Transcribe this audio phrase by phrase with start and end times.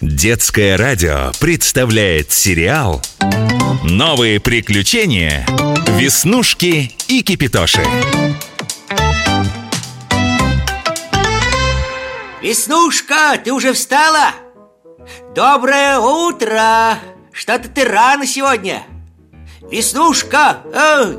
[0.00, 3.02] Детское радио представляет сериал
[3.84, 5.44] «Новые приключения.
[5.88, 7.84] Веснушки и Кипитоши».
[12.40, 14.32] Веснушка, ты уже встала?
[15.34, 16.98] Доброе утро!
[17.30, 18.82] Что-то ты рано сегодня
[19.70, 21.18] Веснушка, эй,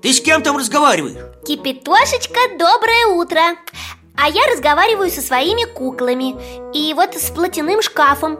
[0.00, 1.18] ты с кем там разговариваешь?
[1.46, 3.42] Кипятошечка, доброе утро
[4.16, 6.34] А я разговариваю со своими куклами.
[6.74, 8.38] И вот с платяным шкафом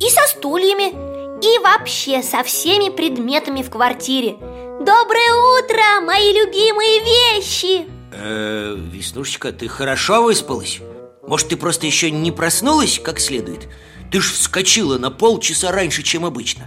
[0.00, 0.92] И со стульями
[1.42, 4.36] И вообще со всеми предметами в квартире.
[4.80, 7.86] Доброе утро, мои любимые вещи!
[8.12, 10.80] Э, Веснушечка, ты хорошо выспалась?
[11.26, 13.68] Может, ты просто еще не проснулась как следует?
[14.10, 16.64] Ты ж вскочила на полчаса раньше, чем обычно.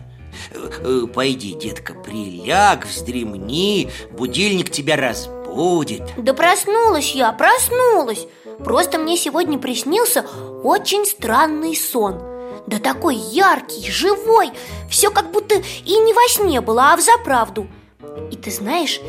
[0.52, 6.04] Э, э, Пойди, детка, приляг, вздремни Будильник тебя разбудит.
[6.18, 8.28] Да проснулась я, проснулась
[8.66, 10.26] Просто мне сегодня приснился
[10.64, 12.20] очень странный сон.
[12.66, 14.50] Да такой яркий, живой
[14.90, 17.68] Все как будто и не во сне было, а в заправду.
[18.32, 19.00] И ты знаешь,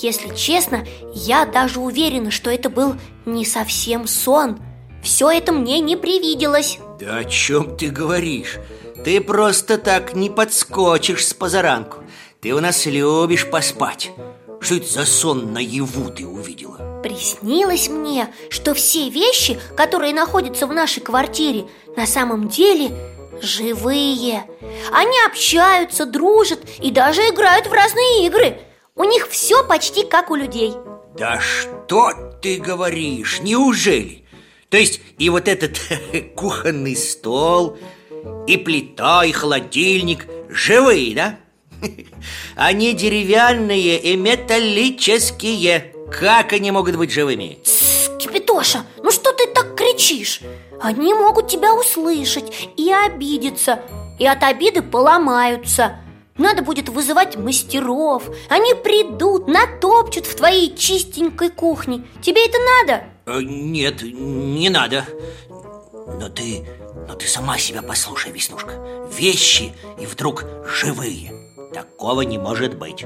[0.00, 2.94] если честно, я даже уверена, что это был
[3.26, 4.60] не совсем сон.
[5.02, 6.78] Все это мне не привиделось.
[7.00, 8.58] Да о чем ты говоришь?
[9.04, 12.04] Ты просто так не подскочишь с позаранку.
[12.40, 14.12] Ты у нас любишь поспать.
[14.60, 16.91] Что это за сон наяву ты увидела?
[17.02, 22.90] Приснилось мне, что все вещи, которые находятся в нашей квартире, на самом деле
[23.42, 24.44] живые
[24.92, 28.58] Они общаются, дружат и даже играют в разные игры
[28.94, 30.72] У них все почти как у людей
[31.18, 33.40] Да что ты говоришь?
[33.40, 34.24] Неужели?
[34.68, 35.78] То есть и вот этот
[36.34, 37.76] кухонный стол,
[38.46, 41.38] и плита, и холодильник живые, да?
[42.56, 47.58] Они деревянные и металлические Как они могут быть живыми?
[47.62, 50.40] Тссс, Кипятоша, ну что ты так кричишь?
[50.80, 53.80] Они могут тебя услышать и обидеться
[54.18, 55.98] И от обиды поломаются.
[56.36, 58.24] Надо будет вызывать мастеров.
[58.48, 62.04] Они придут, натопчут в твоей чистенькой кухне.
[62.22, 63.04] Тебе это надо?
[63.26, 65.04] Э, Нет, не надо.
[65.48, 66.64] Но ты,
[67.08, 68.72] но ты сама себя послушай, Веснушка.
[69.12, 71.32] Вещи и вдруг живые.
[71.74, 73.04] Такого не может быть.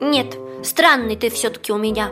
[0.00, 2.10] Нет, странный ты все-таки у меня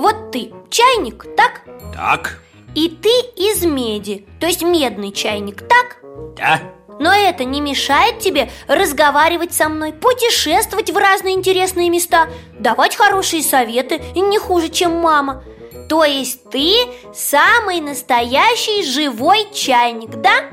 [0.00, 1.60] Вот ты чайник, так?
[1.94, 2.38] Так,
[2.74, 5.98] И ты из меди, то есть медный чайник, так?
[6.38, 6.58] да?
[6.98, 13.42] Но это не мешает тебе разговаривать со мной, путешествовать в разные интересные места, давать хорошие
[13.42, 15.44] советы, не хуже, чем мама.
[15.90, 16.72] То есть ты
[17.12, 20.44] самый настоящий живой чайник, да?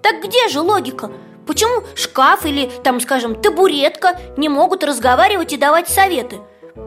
[0.00, 1.10] Так где же логика?
[1.44, 6.38] Почему шкаф или, там, скажем, табуретка не могут разговаривать и давать советы?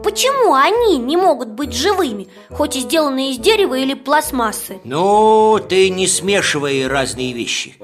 [0.04, 4.80] Почему они не могут быть живыми, хоть и сделанные из дерева или пластмассы?
[4.84, 7.74] Ну, ты не смешивай разные вещи.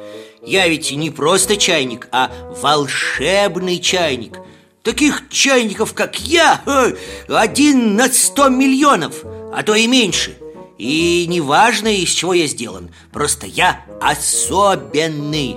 [0.42, 2.30] Я ведь не просто чайник, а
[2.62, 4.38] волшебный чайник.
[4.84, 6.94] Таких чайников, как я, э,
[7.28, 10.36] один на сто миллионов, а то и меньше.
[10.78, 15.56] И неважно, из чего я сделан, просто я особенный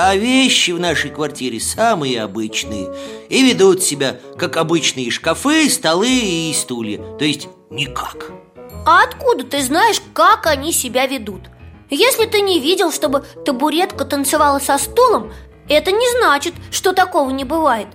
[0.00, 2.88] а вещи в нашей квартире самые обычные
[3.28, 8.30] И ведут себя, как обычные шкафы, столы и стулья То есть никак
[8.86, 11.50] А откуда ты знаешь, как они себя ведут?
[11.90, 15.32] Если ты не видел, чтобы табуретка танцевала со стулом,
[15.68, 17.88] это не значит, что такого не бывает.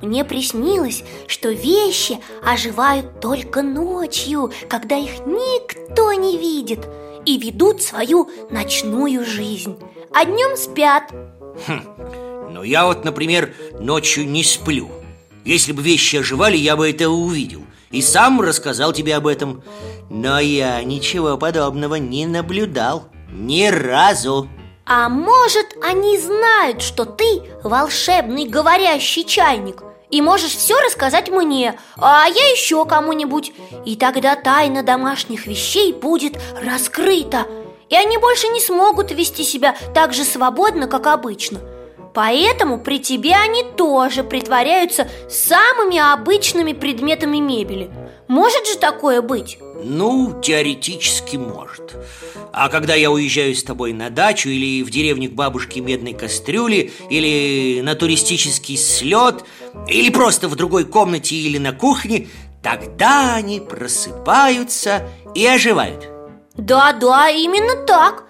[0.00, 6.86] Мне приснилось, что вещи оживают только ночью, когда их никто не видит,
[7.26, 9.76] и ведут свою ночную жизнь.
[10.14, 11.12] А днем спят.
[12.50, 14.90] Но я вот, например, ночью не сплю.
[15.44, 17.62] Если бы вещи оживали, я бы это увидел.
[17.90, 19.62] И сам рассказал тебе об этом.
[20.08, 23.04] Но я ничего подобного не наблюдал.
[23.30, 24.48] Ни разу.
[24.84, 29.82] А может, они знают, что ты волшебный говорящий чайник?
[30.10, 33.52] И можешь все рассказать мне, а я еще кому-нибудь.
[33.86, 37.46] И тогда тайна домашних вещей будет раскрыта
[37.92, 41.60] И они больше не смогут вести себя так же свободно, как обычно.
[42.14, 47.90] Поэтому при тебе они тоже притворяются самыми обычными предметами мебели.
[48.28, 49.58] Может же такое быть?
[49.84, 51.94] Ну, теоретически может.
[52.50, 56.92] А когда я уезжаю с тобой на дачу Или в деревню к бабушке Медной Кастрюли
[57.10, 59.42] Или на туристический слет
[59.88, 62.28] Или просто в другой комнате или на кухне
[62.62, 66.12] Тогда они просыпаются и оживают
[66.56, 68.24] Да-да, именно так.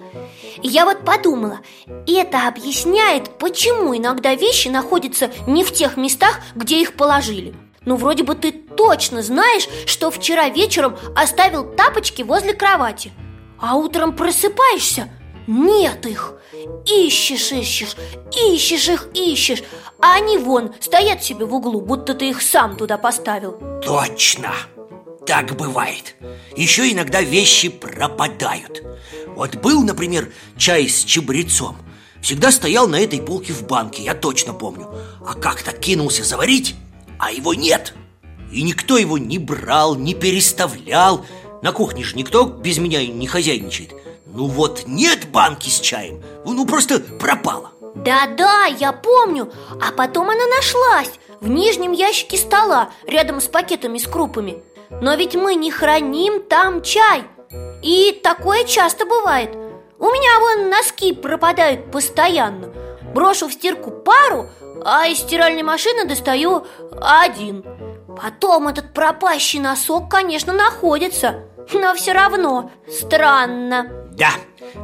[0.62, 1.60] Я вот подумала,
[2.06, 7.54] это объясняет, почему иногда вещи находятся не в тех местах, где их положили.
[7.84, 13.10] Ну, вроде бы ты точно знаешь, что вчера вечером оставил тапочки возле кровати
[13.58, 15.08] А утром просыпаешься,
[15.48, 16.34] нет их.
[16.86, 17.96] Ищешь, ищешь,
[18.30, 19.64] ищешь их, ищешь
[20.00, 23.58] А они вон, стоят себе в углу, будто ты их сам туда поставил.
[23.84, 24.52] Точно!
[25.26, 26.16] Так бывает.
[26.56, 28.82] Еще иногда вещи пропадают.
[29.28, 31.76] Вот был, например, чай с чабрецом.
[32.20, 34.88] Всегда стоял на этой полке в банке, я точно помню.
[35.26, 36.74] А как-то кинулся заварить,
[37.18, 37.94] а его нет.
[38.52, 41.24] И никто его не брал, не переставлял.
[41.62, 43.92] На кухне же никто без меня не хозяйничает.
[44.26, 47.72] Ну вот нет банки с чаем, ну просто пропала.
[47.94, 49.52] Да-да, я помню.
[49.80, 51.10] А потом она нашлась
[51.40, 54.62] В нижнем ящике стола, рядом с пакетами с крупами
[55.00, 57.24] но ведь мы не храним там чай.
[57.82, 59.50] И такое часто бывает.
[59.98, 62.72] У меня вон носки пропадают постоянно.
[63.14, 64.48] Брошу в стирку пару,
[64.84, 66.66] а из стиральной машины достаю
[67.00, 67.64] один.
[68.20, 74.08] Потом этот пропащий носок, конечно, находится Но все равно странно.
[74.12, 74.32] Да,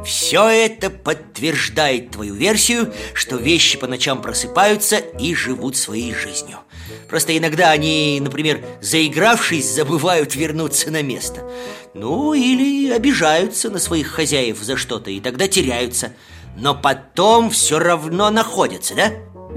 [0.03, 6.59] все это подтверждает твою версию, что вещи по ночам просыпаются и живут своей жизнью
[7.07, 11.49] Просто иногда они, например, заигравшись, забывают вернуться на место.
[11.93, 16.13] Ну, или обижаются на своих хозяев за что-то, и тогда теряются.
[16.57, 19.11] Но потом все равно находятся, да?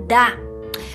[0.08, 0.28] Да,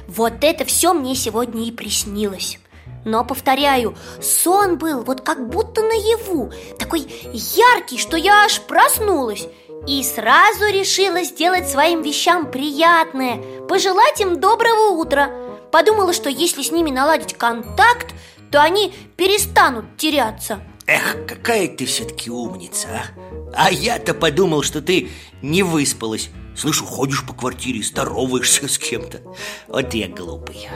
[0.08, 2.60] вот это все мне сегодня и приснилось.
[3.08, 9.48] Но, повторяю, сон был вот как будто наяву Такой яркий, что я аж проснулась
[9.88, 15.30] И сразу решила сделать своим вещам приятное Пожелать им доброго утра
[15.72, 18.14] Подумала, что если с ними наладить контакт,
[18.52, 23.66] то они перестанут теряться Эх, какая ты все-таки умница, а?
[23.68, 25.10] А я-то подумал, что ты
[25.42, 29.22] не выспалась Слышу, ходишь по квартире, здороваешься с кем-то
[29.68, 30.70] Вот я глупый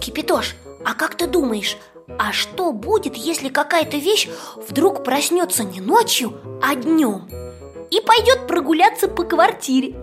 [0.00, 0.54] Кипятош,
[0.84, 1.76] а как ты думаешь,
[2.18, 4.28] а что будет, если какая-то вещь
[4.68, 7.28] вдруг проснется не ночью, а днем?
[7.90, 9.94] И пойдет прогуляться по квартире.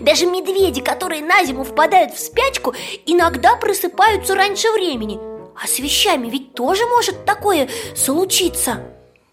[0.00, 2.74] Даже медведи, которые на зиму впадают в спячку
[3.06, 5.18] Иногда просыпаются раньше времени.
[5.62, 8.82] А с вещами ведь тоже может такое случиться.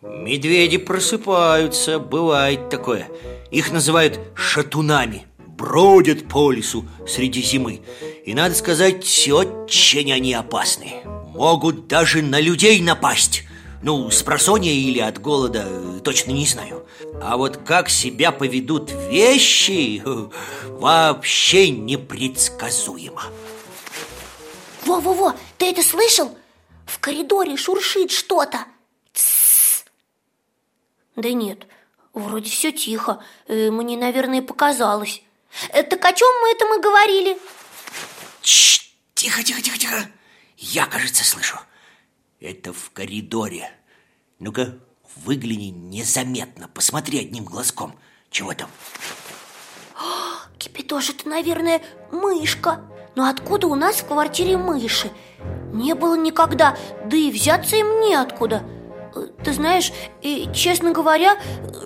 [0.01, 3.07] Медведи просыпаются, бывает такое.
[3.51, 5.25] Их называют шатунами.
[5.37, 7.81] Бродят по лесу среди зимы.
[8.25, 11.01] И надо сказать, очень они опасные.
[11.33, 13.46] Могут даже на людей напасть
[13.83, 16.87] Ну, с просонья или от голода, точно не знаю.
[17.21, 20.01] А вот как себя поведут вещи,
[20.67, 23.23] вообще непредсказуемо.
[24.85, 26.35] Во-во-во, ты это слышал?
[26.85, 28.65] В коридоре шуршит что-то.
[31.15, 31.67] Да нет,
[32.13, 33.23] вроде все тихо.
[33.47, 35.21] Э, Мне, наверное, показалось.
[35.69, 37.37] Э, Так о чем мы это мы говорили?
[38.41, 40.09] тихо, тихо, тихо, тихо.
[40.57, 41.57] Я, кажется, слышу.
[42.39, 43.71] Это в коридоре.
[44.39, 44.77] Ну-ка,
[45.25, 47.93] выгляни незаметно, посмотри одним глазком.
[48.29, 48.69] Чего там?
[49.95, 51.81] О, Кипятош, это, наверное,
[52.11, 52.81] мышка.
[53.15, 55.11] Но откуда у нас в квартире мыши?
[55.73, 58.63] Не было никогда, да и взяться им неоткуда.
[59.15, 59.91] Э, ты знаешь,
[60.21, 61.39] и, честно говоря,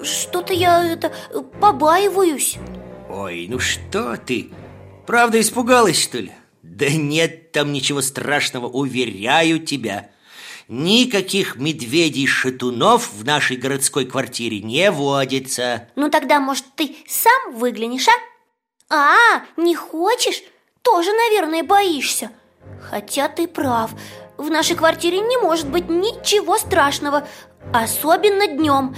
[0.04, 1.14] что-то я это
[1.62, 2.58] побаиваюсь.
[3.10, 4.52] Ой, ну что ты?
[5.08, 6.34] Правда испугалась, что ли?
[6.62, 10.12] Да нет там ничего страшного, уверяю тебя.
[10.74, 15.90] Никаких медведей-шатунов в нашей городской квартире не водится.
[15.98, 18.14] Ну тогда, может, ты сам выглянешь, а?
[18.90, 20.42] А, не хочешь?
[20.82, 22.32] Тоже, наверное, боишься.
[22.82, 23.92] Хотя ты прав.
[24.38, 27.28] В нашей квартире не может быть ничего страшного,
[27.74, 28.96] особенно днем.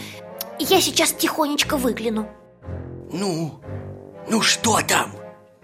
[0.60, 2.30] Я сейчас тихонечко выгляну.
[3.12, 3.60] Ну,
[4.30, 5.16] ну что там?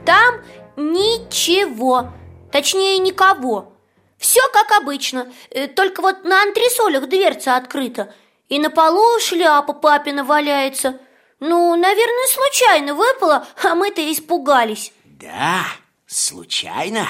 [0.07, 0.41] Там
[0.75, 2.09] Ничего,
[2.53, 3.73] точнее никого
[4.19, 8.13] Все как обычно, э, только вот на антресолях дверца открыта.
[8.49, 10.99] И на полу шляпа папина валяется.
[11.39, 14.91] Ну, наверное, случайно выпала, а мы-то испугались.
[15.05, 15.63] Да,
[16.05, 17.07] случайно?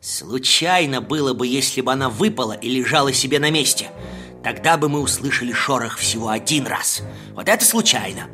[0.00, 3.90] Случайно было бы, если бы она выпала и лежала себе на месте.
[4.44, 7.02] Тогда бы мы услышали шорох всего один раз.
[7.34, 8.30] Вот это случайно.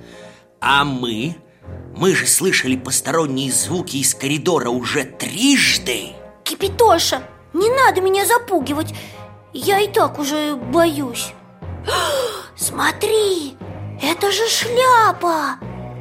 [0.60, 1.36] А мы?
[1.96, 6.10] Мы же слышали посторонние звуки из коридора уже трижды.
[6.44, 7.22] Кипитоша,
[7.52, 8.94] не надо меня запугивать.
[9.52, 11.32] Я и так уже боюсь.
[12.56, 13.56] Смотри,
[14.02, 15.56] это же шляпа.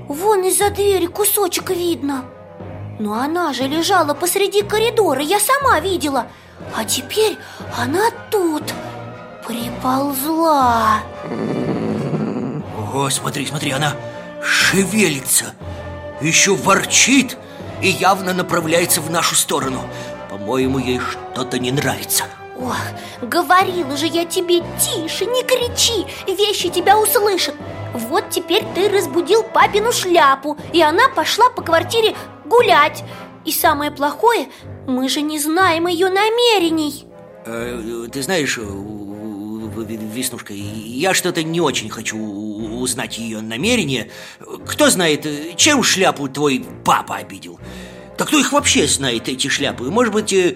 [0.08, 2.26] Вон из-за двери кусочек видно.
[3.00, 6.28] Но она же лежала посреди коридора, я сама видела.
[6.76, 7.38] А теперь
[7.78, 8.64] она тут
[9.46, 11.00] приползла.
[12.94, 13.94] О, смотри, смотри, она
[14.42, 15.54] шевелится
[16.22, 17.38] еще ворчит
[17.82, 19.82] и явно направляется в нашу сторону
[20.46, 22.26] По-моему, ей что-то не нравится.
[22.60, 22.78] Ох,
[23.20, 27.56] говорила же я тебе, тише, не кричи, вещи тебя услышат.
[27.96, 33.04] Вот теперь ты разбудил папину шляпу И она пошла по квартире гулять.
[33.44, 34.50] И самое плохое,
[34.86, 37.08] мы же не знаем ее намерений.
[37.46, 44.12] Э, Ты знаешь, Веснушка, я что-то не очень хочу узнать ее намерения.
[44.68, 47.60] Кто знает, чем шляпу твой папа обидел?
[48.18, 49.86] Да кто их вообще знает, эти шляпы?
[49.86, 50.56] Может быть, э,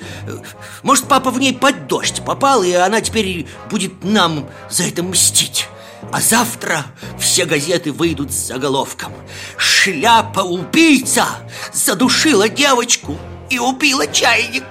[0.83, 5.67] может папа в ней под дождь попал И она теперь будет нам за это мстить
[6.11, 6.85] а завтра
[7.19, 9.13] все газеты выйдут с заголовком
[9.57, 11.25] «Шляпа-убийца
[11.73, 13.17] задушила девочку
[13.49, 14.63] и убила чайник»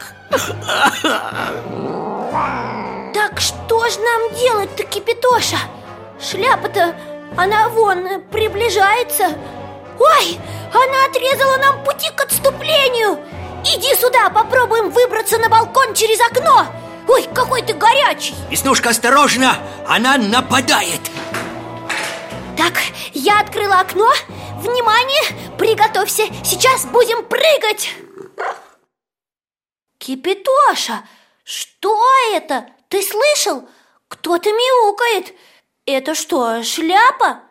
[3.14, 5.58] Так что же нам делать-то, Кипятоша?
[6.20, 6.96] Шляпа-то,
[7.36, 9.36] она вон, приближается
[9.98, 10.38] Ой,
[10.76, 13.18] она отрезала нам пути к отступлению.
[13.64, 16.66] Иди сюда, попробуем выбраться на балкон через окно.
[17.08, 18.34] Ой, какой ты горячий.
[18.50, 19.56] Веснушка, осторожно,
[19.86, 21.00] она нападает.
[22.56, 22.74] Так,
[23.14, 24.12] я открыла окно.
[24.58, 25.22] Внимание,
[25.56, 27.94] приготовься, сейчас будем прыгать.
[29.98, 31.04] Кипятоша,
[31.44, 32.00] что
[32.34, 32.66] это?
[32.88, 33.68] Ты слышал?
[34.08, 35.34] Кто-то мяукает.
[35.86, 37.42] Это что, шляпа?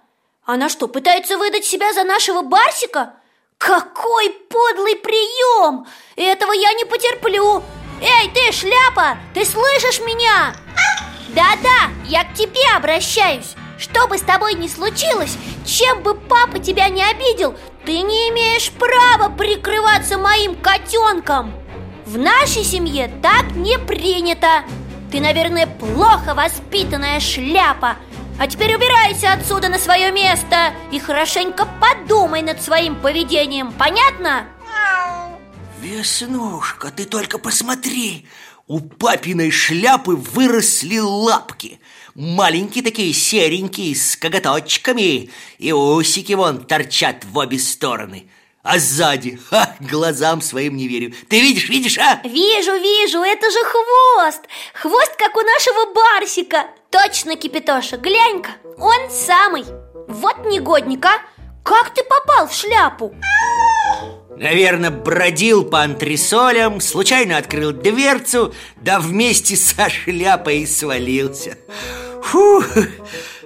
[0.47, 3.15] Она что, пытается выдать себя за нашего Барсика?
[3.57, 5.85] Какой подлый прием!
[6.15, 7.61] Этого я не потерплю!
[7.99, 10.55] Эй, ты, шляпа, ты слышишь меня?
[11.35, 16.87] Да-да, я к тебе обращаюсь Что бы с тобой ни случилось, чем бы папа тебя
[16.87, 17.53] не обидел
[17.85, 21.53] Ты не имеешь права прикрываться моим котенком
[22.05, 24.63] В нашей семье так не принято
[25.11, 27.97] Ты, наверное, плохо воспитанная шляпа
[28.39, 34.47] а теперь убирайся отсюда на свое место и хорошенько подумай над своим поведением, понятно?
[35.81, 38.27] Веснушка, ты только посмотри.
[38.67, 41.79] У папиной шляпы выросли лапки.
[42.15, 45.29] Маленькие такие, серенькие, с коготочками.
[45.57, 48.29] И усики вон торчат в обе стороны.
[48.63, 51.13] А сзади, ха, глазам своим не верю.
[51.29, 52.19] Ты видишь, видишь, а?
[52.23, 54.41] Вижу, вижу, это же хвост!
[54.73, 59.65] Хвост, как у нашего Барсика Точно, Кипятоша, глянь-ка, он самый
[60.07, 61.19] Вот негодник, а
[61.63, 63.13] Как ты попал в шляпу?
[64.37, 71.57] Наверное, бродил по антресолям, случайно открыл дверцу, да вместе со шляпой свалился.
[72.23, 72.63] Фу,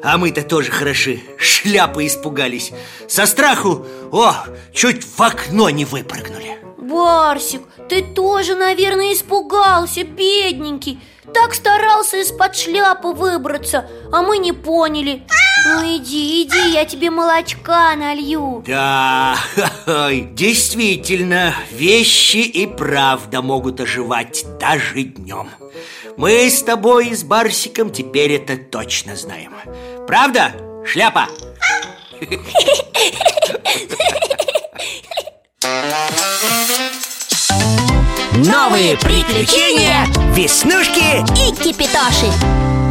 [0.03, 2.73] а мы-то тоже хороши, шляпы испугались.
[3.07, 4.35] Со страху, о,
[4.73, 6.57] чуть в окно не выпрыгнули.
[6.77, 10.99] Барсик, ты тоже, наверное, испугался, бедненький
[11.33, 15.23] Так старался из-под шляпы выбраться, а мы не поняли.
[15.67, 18.63] Ну иди, иди, я тебе молочка налью.
[18.65, 19.37] Да,
[20.31, 25.49] действительно, вещи и правда могут оживать даже днем.
[26.17, 29.53] Мы с тобой и с Барсиком теперь это точно знаем.
[30.07, 30.51] Правда,
[30.85, 31.27] шляпа?
[38.33, 42.31] Новые приключения Веснушки и Кипитоши.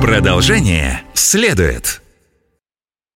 [0.02, 1.99] Продолжение следует